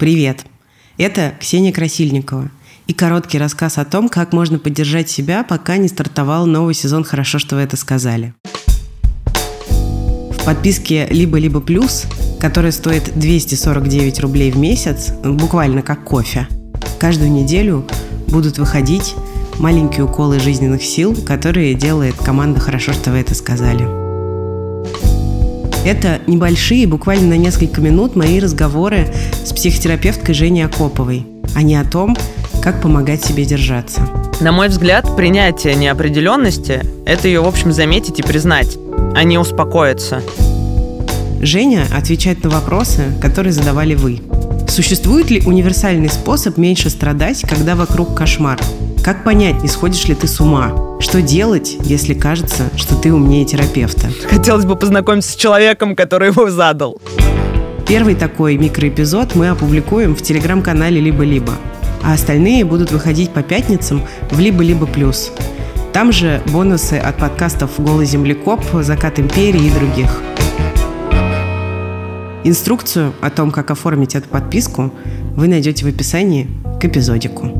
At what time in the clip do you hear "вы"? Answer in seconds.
7.56-7.60, 23.10-23.18, 43.94-44.20, 75.34-75.48